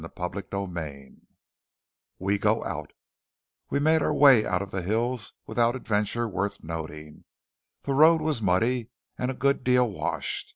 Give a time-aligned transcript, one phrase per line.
[0.17, 1.17] CHAPTER XLI
[2.17, 2.91] WE GO OUT
[3.69, 7.25] We made our way out of the hills without adventure worth noting.
[7.83, 10.49] The road was muddy, and a good deal washed.